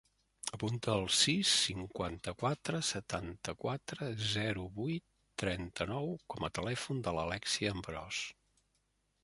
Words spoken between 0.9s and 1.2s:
el